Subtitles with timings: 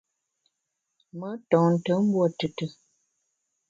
[1.19, 2.65] Me ntonte mbuo tùtù.